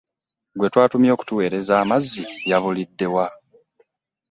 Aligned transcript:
Gwe 0.57 0.67
twatumye 0.73 1.09
okutuweereza 1.15 1.73
amazza 1.83 2.23
yabulidde 2.49 3.07
wa? 3.15 3.25